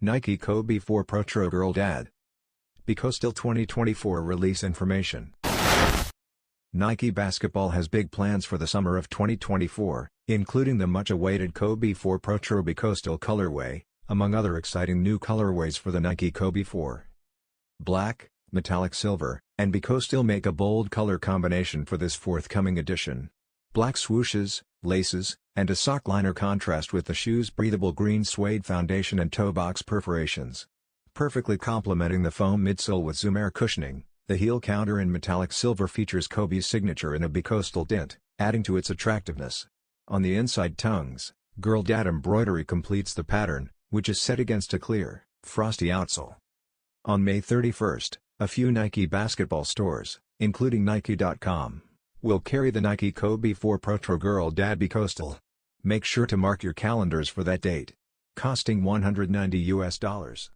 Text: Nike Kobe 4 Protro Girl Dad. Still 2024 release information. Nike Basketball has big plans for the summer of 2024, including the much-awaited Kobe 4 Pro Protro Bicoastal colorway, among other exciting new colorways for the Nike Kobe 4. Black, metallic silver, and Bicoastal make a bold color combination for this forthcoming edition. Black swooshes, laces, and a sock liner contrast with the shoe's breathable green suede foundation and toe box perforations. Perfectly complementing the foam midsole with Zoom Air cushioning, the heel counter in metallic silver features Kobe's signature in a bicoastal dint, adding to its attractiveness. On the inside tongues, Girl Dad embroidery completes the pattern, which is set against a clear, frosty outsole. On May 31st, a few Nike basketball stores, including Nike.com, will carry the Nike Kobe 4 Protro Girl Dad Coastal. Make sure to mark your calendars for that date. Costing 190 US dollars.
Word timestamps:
Nike 0.00 0.36
Kobe 0.36 0.78
4 0.78 1.04
Protro 1.04 1.50
Girl 1.50 1.72
Dad. 1.72 2.10
Still 2.86 3.32
2024 3.32 4.22
release 4.22 4.62
information. 4.62 5.34
Nike 6.72 7.10
Basketball 7.10 7.70
has 7.70 7.88
big 7.88 8.12
plans 8.12 8.44
for 8.44 8.58
the 8.58 8.68
summer 8.68 8.96
of 8.96 9.10
2024, 9.10 10.08
including 10.28 10.78
the 10.78 10.86
much-awaited 10.86 11.52
Kobe 11.52 11.94
4 11.94 12.20
Pro 12.20 12.38
Protro 12.38 12.62
Bicoastal 12.62 13.18
colorway, 13.18 13.82
among 14.08 14.36
other 14.36 14.56
exciting 14.56 15.02
new 15.02 15.18
colorways 15.18 15.76
for 15.76 15.90
the 15.90 16.00
Nike 16.00 16.30
Kobe 16.30 16.62
4. 16.62 17.08
Black, 17.80 18.30
metallic 18.52 18.94
silver, 18.94 19.40
and 19.58 19.72
Bicoastal 19.72 20.24
make 20.24 20.46
a 20.46 20.52
bold 20.52 20.92
color 20.92 21.18
combination 21.18 21.84
for 21.84 21.96
this 21.96 22.14
forthcoming 22.14 22.78
edition. 22.78 23.30
Black 23.72 23.96
swooshes, 23.96 24.62
laces, 24.82 25.36
and 25.54 25.70
a 25.70 25.76
sock 25.76 26.08
liner 26.08 26.32
contrast 26.32 26.92
with 26.92 27.06
the 27.06 27.14
shoe's 27.14 27.50
breathable 27.50 27.92
green 27.92 28.24
suede 28.24 28.64
foundation 28.64 29.18
and 29.18 29.32
toe 29.32 29.52
box 29.52 29.82
perforations. 29.82 30.66
Perfectly 31.14 31.58
complementing 31.58 32.22
the 32.22 32.30
foam 32.30 32.64
midsole 32.64 33.02
with 33.02 33.16
Zoom 33.16 33.36
Air 33.36 33.50
cushioning, 33.50 34.04
the 34.26 34.36
heel 34.36 34.60
counter 34.60 35.00
in 35.00 35.12
metallic 35.12 35.52
silver 35.52 35.88
features 35.88 36.28
Kobe's 36.28 36.66
signature 36.66 37.14
in 37.14 37.22
a 37.22 37.28
bicoastal 37.28 37.86
dint, 37.86 38.18
adding 38.38 38.62
to 38.62 38.76
its 38.76 38.90
attractiveness. 38.90 39.66
On 40.06 40.22
the 40.22 40.36
inside 40.36 40.78
tongues, 40.78 41.32
Girl 41.60 41.82
Dad 41.82 42.06
embroidery 42.06 42.64
completes 42.64 43.12
the 43.12 43.24
pattern, 43.24 43.70
which 43.90 44.08
is 44.08 44.20
set 44.20 44.38
against 44.38 44.72
a 44.74 44.78
clear, 44.78 45.26
frosty 45.42 45.86
outsole. 45.86 46.36
On 47.04 47.24
May 47.24 47.40
31st, 47.40 48.18
a 48.38 48.48
few 48.48 48.70
Nike 48.70 49.06
basketball 49.06 49.64
stores, 49.64 50.20
including 50.38 50.84
Nike.com, 50.84 51.82
will 52.20 52.40
carry 52.40 52.70
the 52.70 52.80
Nike 52.80 53.12
Kobe 53.12 53.52
4 53.52 53.78
Protro 53.78 54.18
Girl 54.18 54.50
Dad 54.50 54.80
Coastal. 54.90 55.38
Make 55.84 56.04
sure 56.04 56.26
to 56.26 56.36
mark 56.36 56.64
your 56.64 56.72
calendars 56.72 57.28
for 57.28 57.44
that 57.44 57.60
date. 57.60 57.94
Costing 58.34 58.82
190 58.82 59.58
US 59.58 59.98
dollars. 59.98 60.50